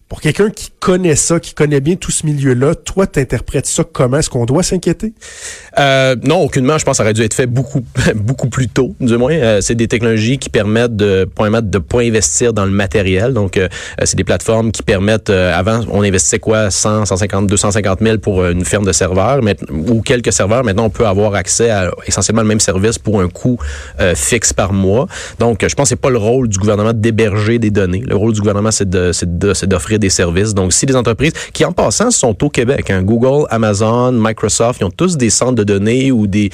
Pour 0.09 0.23
quelqu'un 0.23 0.49
qui 0.49 0.71
connaît 0.81 1.17
ça, 1.17 1.39
qui 1.39 1.53
connaît 1.53 1.81
bien 1.81 1.97
tout 1.97 2.11
ce 2.11 2.25
milieu-là, 2.25 2.75
toi, 2.75 3.07
t'interprètes 3.07 3.67
ça 3.67 3.85
comment? 3.85 4.17
Est-ce 4.17 4.31
qu'on 4.31 4.47
doit 4.47 4.63
s'inquiéter? 4.63 5.13
Euh, 5.79 6.17
non, 6.25 6.41
aucunement. 6.41 6.79
Je 6.79 6.87
pense 6.87 6.95
que 6.95 6.97
ça 6.97 7.03
aurait 7.03 7.13
dû 7.13 7.21
être 7.21 7.35
fait 7.35 7.47
beaucoup, 7.47 7.85
beaucoup 8.15 8.49
plus 8.49 8.69
tôt, 8.69 8.95
du 9.01 9.19
moins. 9.19 9.35
Euh, 9.35 9.61
c'est 9.61 9.75
des 9.75 9.87
technologies 9.87 10.39
qui 10.39 10.49
permettent 10.49 10.97
de 10.97 11.29
de 11.29 11.79
pas 11.79 12.01
investir 12.01 12.55
dans 12.55 12.65
le 12.65 12.71
matériel. 12.71 13.35
Donc, 13.35 13.59
euh, 13.59 13.69
c'est 14.03 14.17
des 14.17 14.25
plateformes 14.25 14.73
qui 14.73 14.83
permettent. 14.83 15.29
Euh, 15.29 15.53
avant, 15.55 15.81
on 15.91 16.03
investissait 16.03 16.39
quoi? 16.39 16.71
100, 16.71 17.05
150, 17.05 17.47
250 17.47 17.99
000 18.01 18.19
pour 18.19 18.47
une 18.47 18.65
ferme 18.65 18.87
de 18.87 18.93
serveurs, 18.93 19.43
mais, 19.43 19.57
ou 19.71 20.01
quelques 20.01 20.33
serveurs. 20.33 20.65
Maintenant, 20.65 20.85
on 20.85 20.91
peut 20.91 21.07
avoir 21.07 21.35
accès 21.35 21.69
à 21.69 21.91
essentiellement 22.07 22.43
le 22.43 22.49
même 22.49 22.61
service 22.61 22.99
pour 22.99 23.21
un 23.21 23.29
coût 23.29 23.59
fixe 24.15 24.55
par 24.55 24.73
mois. 24.73 25.07
Donc, 25.39 25.67
je 25.69 25.75
pense 25.75 25.85
que 25.85 25.89
c'est 25.91 25.97
pas 25.97 26.11
le 26.11 26.19
rôle 26.19 26.49
du 26.49 26.59
gouvernement 26.59 26.93
d'héberger 26.95 27.59
des 27.59 27.71
données. 27.71 28.03
Le 28.07 28.17
rôle 28.17 28.33
du 28.33 28.41
gouvernement, 28.41 28.71
c'est 28.71 28.89
c'est 29.13 29.67
d'offrir 29.99 30.09
des 30.09 30.11
services. 30.11 30.55
Donc, 30.55 30.73
si 30.73 30.87
des 30.87 30.97
entreprises 30.97 31.33
qui, 31.53 31.65
en 31.65 31.73
passant, 31.73 32.11
sont 32.11 32.43
au 32.43 32.49
Québec, 32.49 32.91
hein, 32.91 33.03
Google, 33.03 33.47
Amazon, 33.51 34.13
Microsoft, 34.13 34.81
ils 34.81 34.85
ont 34.85 34.91
tous 34.91 35.17
des 35.17 35.31
centres 35.31 35.55
de 35.55 35.65
données 35.65 36.11
ou 36.13 36.27
des... 36.27 36.51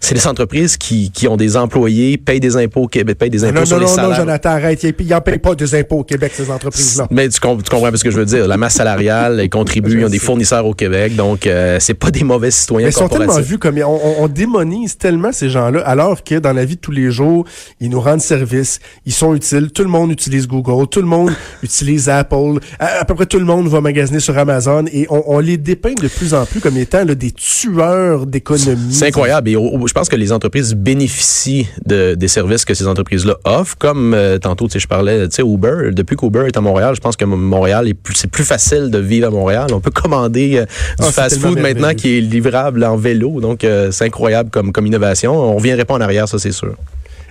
C'est 0.00 0.14
des 0.14 0.26
entreprises 0.26 0.76
qui, 0.76 1.10
qui 1.10 1.28
ont 1.28 1.36
des 1.36 1.56
employés, 1.56 2.18
payent 2.18 2.40
des 2.40 2.56
impôts 2.56 2.82
au 2.82 2.88
Québec, 2.88 3.18
payent 3.18 3.30
des 3.30 3.44
impôts 3.44 3.60
non, 3.60 3.66
sur 3.66 3.76
non, 3.76 3.82
les 3.82 3.88
non, 3.88 3.94
salaires. 3.94 4.10
Non, 4.10 4.16
Jonathan, 4.16 4.50
arrête. 4.50 4.82
Ils 4.82 5.06
n'en 5.06 5.20
payent 5.20 5.38
pas 5.38 5.54
des 5.54 5.74
impôts 5.74 5.98
au 5.98 6.04
Québec, 6.04 6.32
ces 6.34 6.50
entreprises-là. 6.50 7.06
Mais 7.10 7.28
tu, 7.28 7.40
tu, 7.40 7.40
comprends 7.40 7.90
ce 7.94 8.04
que 8.04 8.10
je 8.10 8.16
veux 8.16 8.26
dire. 8.26 8.46
La 8.46 8.56
masse 8.56 8.74
salariale, 8.74 9.40
ils 9.44 9.50
contribuent, 9.50 10.00
ils 10.00 10.04
ont 10.06 10.10
des 10.10 10.18
fournisseurs 10.18 10.66
au 10.66 10.74
Québec. 10.74 11.16
Donc, 11.16 11.46
euh, 11.46 11.78
c'est 11.80 11.94
pas 11.94 12.10
des 12.10 12.24
mauvais 12.24 12.50
citoyens 12.50 12.86
Mais 12.86 12.92
ils 12.92 12.96
sont 12.96 13.08
tellement 13.08 13.40
vus 13.40 13.58
comme... 13.58 13.78
On, 13.78 14.22
on 14.22 14.28
démonise 14.28 14.96
tellement 14.96 15.32
ces 15.32 15.50
gens-là, 15.50 15.80
alors 15.80 16.24
que 16.24 16.36
dans 16.36 16.52
la 16.52 16.64
vie 16.64 16.76
de 16.76 16.80
tous 16.80 16.90
les 16.90 17.10
jours, 17.10 17.44
ils 17.80 17.90
nous 17.90 18.00
rendent 18.00 18.20
service, 18.20 18.80
ils 19.06 19.12
sont 19.12 19.34
utiles. 19.34 19.70
Tout 19.72 19.82
le 19.82 19.88
monde 19.88 20.10
utilise 20.10 20.46
Google, 20.46 20.88
tout 20.88 21.00
le 21.00 21.06
monde 21.06 21.30
utilise 21.62 22.08
Apple. 22.08 22.58
À, 22.88 23.00
à 23.00 23.04
peu 23.04 23.14
près 23.14 23.26
tout 23.26 23.38
le 23.38 23.44
monde 23.44 23.68
va 23.68 23.80
magasiner 23.80 24.20
sur 24.20 24.36
Amazon 24.38 24.84
et 24.92 25.06
on, 25.10 25.22
on, 25.26 25.38
les 25.40 25.56
dépeint 25.56 25.94
de 25.94 26.08
plus 26.08 26.32
en 26.34 26.46
plus 26.46 26.60
comme 26.60 26.76
étant 26.76 27.04
là, 27.04 27.14
des 27.14 27.32
tueurs 27.32 28.26
d'économie. 28.26 28.92
C'est 28.92 29.06
incroyable. 29.08 29.50
Et 29.50 29.52
je 29.52 29.92
pense 29.92 30.08
que 30.08 30.16
les 30.16 30.32
entreprises 30.32 30.74
bénéficient 30.74 31.68
de, 31.84 32.14
des 32.14 32.28
services 32.28 32.64
que 32.64 32.74
ces 32.74 32.86
entreprises-là 32.86 33.36
offrent. 33.44 33.76
Comme 33.78 34.14
euh, 34.14 34.38
tantôt, 34.38 34.66
tu 34.66 34.74
sais, 34.74 34.78
je 34.78 34.88
parlais, 34.88 35.28
tu 35.28 35.36
sais, 35.36 35.42
Uber. 35.42 35.90
Depuis 35.92 36.16
qu'Uber 36.16 36.44
est 36.46 36.56
à 36.56 36.60
Montréal, 36.60 36.94
je 36.94 37.00
pense 37.00 37.16
que 37.16 37.24
Montréal 37.24 37.88
est 37.88 37.94
plus, 37.94 38.14
c'est 38.14 38.30
plus 38.30 38.44
facile 38.44 38.90
de 38.90 38.98
vivre 38.98 39.28
à 39.28 39.30
Montréal. 39.30 39.66
On 39.72 39.80
peut 39.80 39.90
commander 39.90 40.56
euh, 40.56 40.64
du 40.64 41.06
Ah, 41.06 41.12
fast-food 41.12 41.58
maintenant 41.58 41.94
qui 41.94 42.16
est 42.16 42.20
livrable 42.20 42.84
en 42.84 42.96
vélo. 42.96 43.40
Donc, 43.40 43.64
euh, 43.64 43.90
c'est 43.90 44.04
incroyable 44.04 44.50
comme, 44.50 44.72
comme 44.72 44.86
innovation. 44.86 45.34
On 45.34 45.56
reviendrait 45.56 45.84
pas 45.84 45.94
en 45.94 46.00
arrière, 46.00 46.28
ça, 46.28 46.38
c'est 46.38 46.52
sûr. 46.52 46.74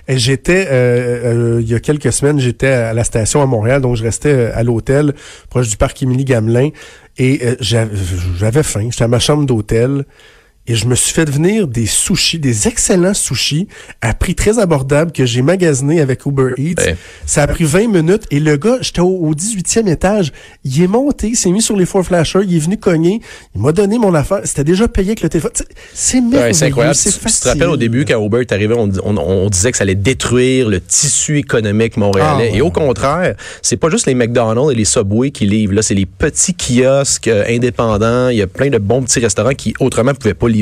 J'étais, 0.08 0.68
euh, 0.70 1.56
euh, 1.56 1.60
il 1.60 1.68
y 1.68 1.74
a 1.74 1.80
quelques 1.80 2.10
semaines, 2.12 2.40
j'étais 2.40 2.68
à 2.68 2.94
la 2.94 3.04
station 3.04 3.42
à 3.42 3.46
Montréal, 3.46 3.82
donc 3.82 3.96
je 3.96 4.02
restais 4.02 4.32
euh, 4.32 4.50
à 4.54 4.62
l'hôtel 4.62 5.12
proche 5.50 5.68
du 5.68 5.76
parc 5.76 6.02
Émilie 6.02 6.24
Gamelin 6.24 6.70
et 7.18 7.40
euh, 7.42 7.56
j'avais 7.60 8.62
faim. 8.62 8.88
J'étais 8.90 9.04
à 9.04 9.08
ma 9.08 9.18
chambre 9.18 9.44
d'hôtel 9.44 10.06
et 10.68 10.74
je 10.74 10.86
me 10.86 10.94
suis 10.94 11.12
fait 11.12 11.28
venir 11.28 11.66
des 11.66 11.86
sushis, 11.86 12.38
des 12.38 12.68
excellents 12.68 13.14
sushis 13.14 13.68
à 14.02 14.12
prix 14.12 14.34
très 14.34 14.58
abordable 14.58 15.12
que 15.12 15.24
j'ai 15.24 15.40
magasiné 15.40 16.00
avec 16.00 16.26
Uber 16.26 16.52
Eats. 16.58 16.94
Ça 17.24 17.42
a 17.42 17.46
pris 17.46 17.64
20 17.64 17.88
minutes 17.88 18.24
et 18.30 18.38
le 18.38 18.56
gars, 18.56 18.76
j'étais 18.82 19.00
au, 19.00 19.06
au 19.08 19.34
18e 19.34 19.88
étage, 19.88 20.32
il 20.64 20.82
est 20.82 20.86
monté, 20.86 21.28
il 21.28 21.36
s'est 21.36 21.50
mis 21.50 21.62
sur 21.62 21.74
les 21.74 21.86
four 21.86 22.04
flashers, 22.04 22.40
il 22.46 22.54
est 22.54 22.60
venu 22.60 22.76
cogner, 22.76 23.20
il 23.54 23.62
m'a 23.62 23.72
donné 23.72 23.98
mon 23.98 24.14
affaire, 24.14 24.40
c'était 24.44 24.64
déjà 24.64 24.88
payé 24.88 25.08
avec 25.08 25.22
le 25.22 25.30
téléphone. 25.30 25.52
C'est 25.94 26.20
merveilleux, 26.20 26.52
c'est 26.52 26.66
incroyable. 26.66 26.96
Tu, 26.96 27.10
tu 27.10 27.18
te 27.18 27.48
rappelles 27.48 27.68
au 27.68 27.76
début 27.76 28.04
quand 28.04 28.22
Uber 28.22 28.40
est 28.42 28.52
arrivé, 28.52 28.74
on, 28.76 28.90
on, 29.04 29.16
on, 29.16 29.48
disait 29.48 29.70
que 29.72 29.78
ça 29.78 29.82
allait 29.82 29.94
détruire 29.94 30.68
le 30.68 30.80
tissu 30.80 31.38
économique 31.38 31.96
montréalais. 31.96 32.50
Ah, 32.52 32.56
et 32.56 32.60
au 32.60 32.70
contraire, 32.70 33.34
c'est 33.62 33.78
pas 33.78 33.88
juste 33.88 34.06
les 34.06 34.14
McDonald's 34.14 34.72
et 34.72 34.74
les 34.74 34.84
Subway 34.84 35.30
qui 35.30 35.46
livrent. 35.46 35.74
Là, 35.74 35.82
c'est 35.82 35.94
les 35.94 36.06
petits 36.06 36.54
kiosques 36.54 37.28
euh, 37.28 37.44
indépendants. 37.48 38.28
Il 38.28 38.36
y 38.36 38.42
a 38.42 38.46
plein 38.46 38.68
de 38.68 38.78
bons 38.78 39.02
petits 39.02 39.20
restaurants 39.20 39.54
qui 39.54 39.74
autrement 39.80 40.12
pouvaient 40.14 40.34
pas 40.34 40.48
livrer. 40.48 40.57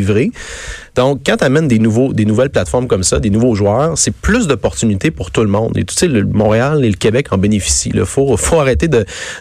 Donc, 0.95 1.21
quand 1.27 1.37
tu 1.37 1.45
amènes 1.45 1.69
des, 1.69 1.79
nouveaux, 1.79 2.13
des 2.13 2.25
nouvelles 2.25 2.51
plateformes 2.51 2.89
comme 2.89 3.03
ça, 3.03 3.21
des 3.21 3.31
nouveaux 3.31 3.55
joueurs, 3.55 3.99
c'est 3.99 4.13
plus 4.13 4.47
d'opportunités 4.47 5.11
pour 5.11 5.31
tout 5.31 5.43
le 5.43 5.49
monde. 5.49 5.77
Et 5.77 5.85
tu 5.85 5.95
sais, 5.95 6.09
le 6.09 6.25
Montréal 6.25 6.85
et 6.85 6.89
le 6.89 6.97
Québec 6.97 7.29
en 7.33 7.39
bénéficient. 7.39 7.93
Il 7.95 8.05
faut, 8.05 8.37
faut 8.37 8.61
arrêter 8.61 8.89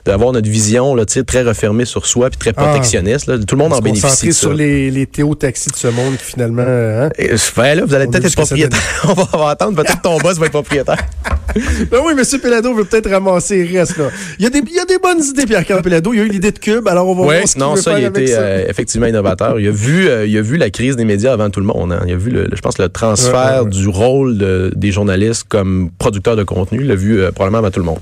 d'avoir 0.05 0.31
notre 0.33 0.49
vision 0.49 0.95
là, 0.95 1.05
très 1.05 1.43
refermée 1.43 1.85
sur 1.85 2.05
soi 2.05 2.29
puis 2.29 2.37
très 2.37 2.53
protectionniste. 2.53 3.27
Là. 3.27 3.37
Tout 3.39 3.55
le 3.55 3.63
monde 3.63 3.73
en 3.73 3.79
bénéficie. 3.79 4.27
De 4.27 4.31
ça. 4.31 4.39
sur 4.39 4.53
les, 4.53 4.91
les 4.91 5.05
Théo-taxis 5.05 5.69
de 5.69 5.75
ce 5.75 5.87
monde 5.87 6.17
qui 6.17 6.25
finalement... 6.25 6.63
Hein? 6.65 7.09
Et, 7.17 7.31
ben 7.55 7.75
là, 7.75 7.85
vous 7.85 7.93
allez 7.93 8.07
peut-être 8.07 8.25
être 8.25 8.35
propriétaire. 8.35 8.79
on, 9.05 9.13
va, 9.13 9.27
on 9.33 9.37
va 9.37 9.49
attendre. 9.49 9.75
Peut-être 9.75 10.01
ton 10.01 10.17
boss 10.17 10.37
va 10.37 10.47
être 10.47 10.51
propriétaire. 10.51 10.97
ben 11.91 11.99
oui, 12.05 12.13
M. 12.17 12.39
Pelado 12.41 12.73
veut 12.73 12.83
peut-être 12.83 13.09
ramasser 13.09 13.63
les 13.63 13.79
restes. 13.79 13.97
Là. 13.97 14.09
Il, 14.39 14.43
y 14.43 14.45
a 14.47 14.49
des, 14.49 14.59
il 14.59 14.75
y 14.75 14.79
a 14.79 14.85
des 14.85 14.97
bonnes 14.97 15.23
idées, 15.23 15.45
Pierre-Carl 15.45 15.81
Pelado. 15.81 16.13
Il 16.13 16.17
y 16.17 16.21
a 16.21 16.25
eu 16.25 16.29
l'idée 16.29 16.51
de 16.51 16.59
Cube, 16.59 16.87
alors 16.87 17.07
on 17.07 17.15
va 17.15 17.21
oui, 17.21 17.35
voir 17.37 17.47
ce 17.47 17.57
non, 17.57 17.75
ça, 17.75 17.91
faire 17.91 17.99
il 17.99 18.05
avec 18.05 18.23
était 18.23 18.33
ça. 18.33 18.41
euh, 18.41 18.65
effectivement 18.67 19.07
innovateur. 19.07 19.59
Il 19.59 19.67
a 19.67 19.71
vu, 19.71 20.07
euh, 20.07 20.25
il 20.27 20.37
a 20.37 20.41
vu 20.41 20.57
la 20.57 20.69
crise 20.69 20.95
des 20.95 21.05
médias 21.05 21.33
avant 21.33 21.49
tout 21.49 21.61
le 21.61 21.65
monde. 21.65 21.93
Hein. 21.93 22.01
Il 22.05 22.13
a 22.13 22.17
vu, 22.17 22.29
le, 22.29 22.49
je 22.53 22.61
pense, 22.61 22.77
le 22.77 22.89
transfert 22.89 23.33
Ouais, 23.33 23.59
ouais, 23.59 23.59
ouais. 23.61 23.69
du 23.69 23.87
rôle 23.87 24.37
de, 24.37 24.71
des 24.75 24.91
journalistes 24.91 25.45
comme 25.47 25.89
producteurs 25.97 26.35
de 26.35 26.43
contenu. 26.43 26.79
Il 26.81 26.87
l'a 26.87 26.95
vu 26.95 27.19
euh, 27.19 27.31
probablement 27.31 27.59
avant 27.59 27.71
tout 27.71 27.79
le 27.79 27.85
monde. 27.85 27.99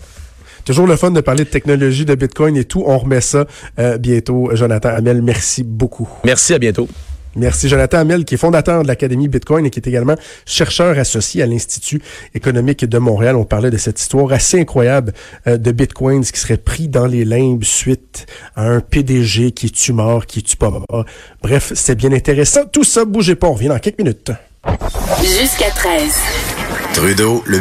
Toujours 0.66 0.88
le 0.88 0.96
fun 0.96 1.12
de 1.12 1.20
parler 1.22 1.44
de 1.44 1.50
technologie, 1.50 2.06
de 2.06 2.16
Bitcoin 2.16 2.56
et 2.56 2.64
tout. 2.64 2.84
On 2.88 2.98
remet 2.98 3.20
ça 3.22 3.46
euh, 3.80 3.98
bientôt. 3.98 4.50
Jonathan 4.54 4.90
Hamel, 4.90 5.22
merci 5.22 5.62
beaucoup. 5.64 6.08
Merci, 6.24 6.54
à 6.54 6.58
bientôt. 6.60 6.88
Merci 7.36 7.68
Jonathan 7.68 8.00
Hamel, 8.00 8.26
qui 8.26 8.36
est 8.36 8.38
fondateur 8.38 8.84
de 8.84 8.88
l'Académie 8.88 9.28
Bitcoin 9.28 9.66
et 9.66 9.70
qui 9.70 9.80
est 9.80 9.88
également 9.88 10.16
chercheur 10.46 10.98
associé 11.00 11.42
à 11.42 11.46
l'Institut 11.46 12.02
économique 12.36 12.86
de 12.86 12.98
Montréal. 12.98 13.36
On 13.36 13.46
parlait 13.46 13.72
de 13.72 13.78
cette 13.78 14.00
histoire 14.00 14.32
assez 14.32 14.60
incroyable 14.60 15.14
euh, 15.48 15.58
de 15.58 15.72
Bitcoins 15.72 16.24
qui 16.24 16.40
serait 16.40 16.58
pris 16.58 16.88
dans 16.88 17.08
les 17.08 17.26
limbes 17.26 17.64
suite 17.64 18.26
à 18.56 18.68
un 18.68 18.82
PDG 18.82 19.52
qui 19.52 19.68
est-tu 19.68 19.94
mort, 19.94 20.26
qui 20.26 20.40
est-tu 20.40 20.58
pas 20.58 20.70
mort. 20.70 21.06
Bref, 21.42 21.72
c'est 21.76 21.96
bien 21.96 22.12
intéressant. 22.12 22.66
Tout 22.72 22.84
ça, 22.84 23.06
bougez 23.06 23.36
pas, 23.36 23.48
on 23.48 23.54
revient 23.54 23.70
dans 23.70 23.80
quelques 23.80 24.00
minutes. 24.00 24.32
Jusqu'à 25.22 25.70
13. 25.72 26.14
Trudeau, 26.94 27.44
le 27.46 27.60